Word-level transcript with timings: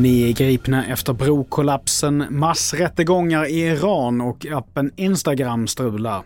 Ni 0.00 0.28
är 0.28 0.32
gripna 0.32 0.86
efter 0.86 1.12
brokollapsen, 1.12 2.24
massrättegångar 2.30 3.44
i 3.50 3.60
Iran 3.60 4.20
och 4.20 4.46
appen 4.46 4.90
Instagram 4.96 5.66
strular. 5.66 6.22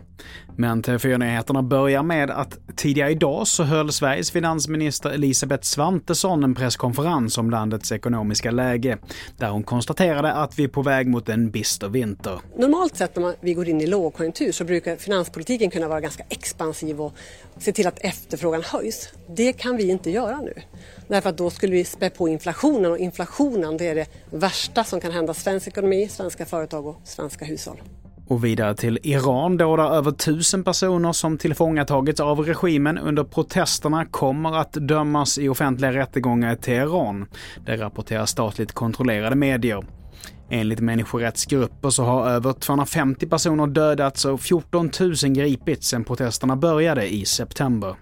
Men 0.57 0.83
TV4-nyheterna 0.83 1.63
börjar 1.63 2.03
med 2.03 2.31
att 2.31 2.59
tidigare 2.77 3.11
idag 3.11 3.47
så 3.47 3.63
höll 3.63 3.93
Sveriges 3.93 4.31
finansminister 4.31 5.11
Elisabeth 5.11 5.63
Svantesson 5.63 6.45
en 6.45 6.55
presskonferens 6.55 7.39
om 7.39 7.51
landets 7.51 7.93
ekonomiska 7.93 8.51
läge, 8.51 8.99
där 9.37 9.49
hon 9.49 9.63
konstaterade 9.63 10.33
att 10.33 10.59
vi 10.59 10.65
är 10.65 10.69
på 10.69 10.83
väg 10.83 11.07
mot 11.07 11.29
en 11.29 11.51
bister 11.51 11.89
vinter. 11.89 12.41
Normalt 12.57 12.97
sett 12.97 13.17
när 13.17 13.35
vi 13.41 13.55
går 13.55 13.69
in 13.69 13.81
i 13.81 13.87
lågkonjunktur 13.87 14.53
så 14.53 14.65
brukar 14.65 14.97
finanspolitiken 14.97 15.71
kunna 15.71 15.89
vara 15.89 16.01
ganska 16.01 16.25
expansiv 16.29 17.01
och 17.01 17.15
se 17.59 17.73
till 17.73 17.87
att 17.87 17.99
efterfrågan 17.99 18.63
höjs. 18.63 19.09
Det 19.37 19.53
kan 19.53 19.77
vi 19.77 19.91
inte 19.91 20.11
göra 20.11 20.41
nu. 20.41 20.55
Därför 21.09 21.31
att 21.31 21.39
då 21.39 21.51
skulle 21.51 21.73
vi 21.73 21.85
spä 21.85 22.11
på 22.11 22.29
inflationen 22.29 22.91
och 22.91 22.99
inflationen 22.99 23.77
det 23.77 23.87
är 23.87 23.95
det 23.95 24.07
värsta 24.31 24.85
som 24.85 25.01
kan 25.01 25.13
hända 25.13 25.35
svensk 25.35 25.69
ekonomi, 25.69 26.09
svenska 26.09 26.47
företag 26.47 26.87
och 26.87 27.01
svenska 27.05 27.45
hushåll. 27.45 27.81
Och 28.27 28.45
vidare 28.45 28.75
till 28.75 28.99
Iran 29.03 29.57
då 29.57 29.77
där 29.77 29.95
över 29.95 30.11
tusen 30.11 30.65
personer 30.65 31.13
som 31.13 31.39
tillfångatagits 31.39 32.21
av 32.21 32.41
regimen 32.41 32.99
under 32.99 33.25
protesterna 33.25 34.07
kommer 34.07 34.57
att 34.57 34.73
dömas 34.73 35.39
i 35.39 35.49
offentliga 35.49 35.93
rättegångar 35.93 36.53
i 36.53 36.57
Teheran. 36.57 37.27
Det 37.67 37.77
rapporterar 37.77 38.27
statligt 38.27 38.73
kontrollerade 38.73 39.37
medier. 39.37 39.85
Enligt 40.51 40.81
människorättsgrupper 40.81 41.91
så 41.91 42.05
har 42.05 42.29
över 42.29 42.53
250 42.53 43.27
personer 43.27 43.67
dödats 43.67 44.25
och 44.25 44.41
14 44.41 44.91
000 45.01 45.15
gripits 45.15 45.89
sedan 45.89 46.05
protesterna 46.05 46.57
började 46.57 47.15
i 47.15 47.25
september. 47.25 47.95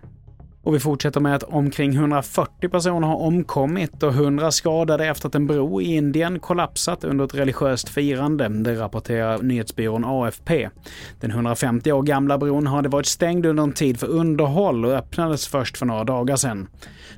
Och 0.65 0.75
vi 0.75 0.81
fortsätter 0.81 1.21
med 1.21 1.35
att 1.35 1.43
omkring 1.43 1.95
140 1.95 2.69
personer 2.69 3.07
har 3.09 3.17
omkommit 3.17 4.03
och 4.03 4.13
100 4.13 4.51
skadade 4.51 5.07
efter 5.07 5.29
att 5.29 5.35
en 5.35 5.47
bro 5.47 5.81
i 5.81 5.85
Indien 5.85 6.41
kollapsat 6.41 7.05
under 7.05 7.25
ett 7.25 7.35
religiöst 7.35 7.89
firande. 7.89 8.49
Det 8.49 8.75
rapporterar 8.75 9.43
nyhetsbyrån 9.43 10.05
AFP. 10.05 10.69
Den 11.21 11.31
150 11.31 11.93
år 11.93 12.03
gamla 12.03 12.39
bron 12.39 12.67
hade 12.67 12.89
varit 12.89 13.07
stängd 13.07 13.47
under 13.47 13.63
en 13.63 13.73
tid 13.73 14.01
för 14.01 14.07
underhåll 14.07 14.85
och 14.85 14.93
öppnades 14.93 15.47
först 15.47 15.79
för 15.79 15.87
några 15.87 16.05
dagar 16.05 16.37
sedan. 16.37 16.69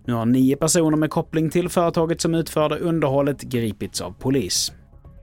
Nu 0.05 0.13
har 0.13 0.27
nio 0.27 0.57
personer 0.57 0.97
med 0.97 1.11
koppling 1.11 1.51
till 1.51 1.69
företaget 1.69 2.21
som 2.21 2.35
utförde 2.35 2.79
underhållet 2.79 3.43
gripits 3.43 4.01
av 4.01 4.15
polis. 4.19 4.73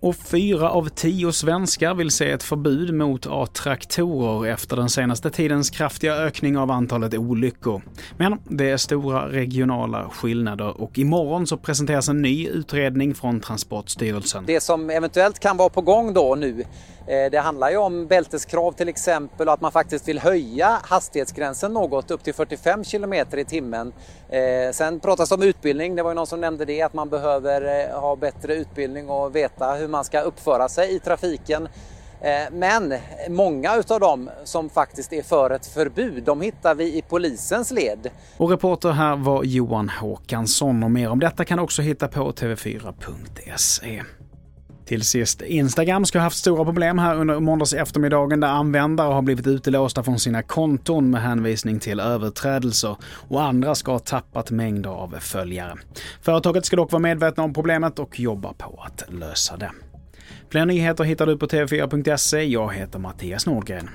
Och 0.03 0.15
fyra 0.15 0.69
av 0.69 0.89
tio 0.89 1.31
svenskar 1.31 1.93
vill 1.93 2.11
se 2.11 2.31
ett 2.31 2.43
förbud 2.43 2.93
mot 2.93 3.27
A-traktorer 3.29 4.51
efter 4.51 4.75
den 4.75 4.89
senaste 4.89 5.29
tidens 5.29 5.69
kraftiga 5.69 6.15
ökning 6.15 6.57
av 6.57 6.71
antalet 6.71 7.13
olyckor. 7.13 7.81
Men 8.17 8.39
det 8.43 8.69
är 8.69 8.77
stora 8.77 9.29
regionala 9.29 10.09
skillnader 10.09 10.81
och 10.81 10.97
imorgon 10.97 11.47
så 11.47 11.57
presenteras 11.57 12.09
en 12.09 12.21
ny 12.21 12.47
utredning 12.47 13.15
från 13.15 13.39
Transportstyrelsen. 13.39 14.43
Det 14.47 14.61
som 14.61 14.89
eventuellt 14.89 15.39
kan 15.39 15.57
vara 15.57 15.69
på 15.69 15.81
gång 15.81 16.13
då 16.13 16.35
nu 16.35 16.61
eh, 17.07 17.31
det 17.31 17.39
handlar 17.39 17.69
ju 17.69 17.77
om 17.77 18.07
bälteskrav 18.07 18.71
till 18.71 18.89
exempel 18.89 19.47
och 19.47 19.53
att 19.53 19.61
man 19.61 19.71
faktiskt 19.71 20.07
vill 20.07 20.19
höja 20.19 20.79
hastighetsgränsen 20.83 21.73
något 21.73 22.11
upp 22.11 22.23
till 22.23 22.33
45 22.33 22.83
km 22.83 23.13
i 23.13 23.45
timmen. 23.45 23.93
Eh, 24.29 24.71
sen 24.73 24.99
pratas 24.99 25.29
det 25.29 25.35
om 25.35 25.43
utbildning, 25.43 25.95
det 25.95 26.03
var 26.03 26.11
ju 26.11 26.15
någon 26.15 26.27
som 26.27 26.41
nämnde 26.41 26.65
det, 26.65 26.81
att 26.81 26.93
man 26.93 27.09
behöver 27.09 27.89
eh, 27.89 27.99
ha 27.99 28.15
bättre 28.15 28.55
utbildning 28.55 29.09
och 29.09 29.35
veta 29.35 29.73
hur 29.73 29.90
man 29.91 30.03
ska 30.03 30.21
uppföra 30.21 30.69
sig 30.69 30.95
i 30.95 30.99
trafiken. 30.99 31.67
Eh, 32.21 32.51
men 32.51 32.93
många 33.29 33.75
utav 33.75 33.99
dem 33.99 34.29
som 34.43 34.69
faktiskt 34.69 35.13
är 35.13 35.23
för 35.23 35.49
ett 35.49 35.65
förbud, 35.65 36.23
de 36.23 36.41
hittar 36.41 36.75
vi 36.75 36.97
i 36.97 37.01
polisens 37.01 37.71
led. 37.71 38.09
Och 38.37 38.49
reporter 38.49 38.91
här 38.91 39.15
var 39.15 39.43
Johan 39.43 39.89
Håkansson 39.89 40.83
och 40.83 40.91
mer 40.91 41.09
om 41.09 41.19
detta 41.19 41.45
kan 41.45 41.57
du 41.57 41.63
också 41.63 41.81
hitta 41.81 42.07
på 42.07 42.31
tv4.se. 42.31 44.03
Till 44.85 45.03
sist, 45.03 45.41
Instagram 45.41 46.05
ska 46.05 46.19
ha 46.19 46.23
haft 46.23 46.37
stora 46.37 46.65
problem 46.65 46.99
här 46.99 47.15
under 47.15 47.39
måndags 47.39 47.73
eftermiddagen 47.73 48.39
där 48.39 48.47
användare 48.47 49.13
har 49.13 49.21
blivit 49.21 49.47
utelåsta 49.47 50.03
från 50.03 50.19
sina 50.19 50.43
konton 50.43 51.09
med 51.09 51.21
hänvisning 51.21 51.79
till 51.79 51.99
överträdelser 51.99 52.95
och 53.29 53.43
andra 53.43 53.75
ska 53.75 53.91
ha 53.91 53.99
tappat 53.99 54.51
mängder 54.51 54.89
av 54.89 55.15
följare. 55.19 55.73
Företaget 56.21 56.65
ska 56.65 56.75
dock 56.75 56.91
vara 56.91 57.01
medvetna 57.01 57.43
om 57.43 57.53
problemet 57.53 57.99
och 57.99 58.19
jobba 58.19 58.53
på 58.53 58.83
att 58.85 59.03
lösa 59.13 59.57
det. 59.57 59.71
Fler 60.49 60.65
nyheter 60.65 61.03
hittar 61.03 61.25
du 61.25 61.37
på 61.37 61.47
tv4.se. 61.47 62.43
Jag 62.43 62.73
heter 62.73 62.99
Mattias 62.99 63.45
Nordgren. 63.45 63.89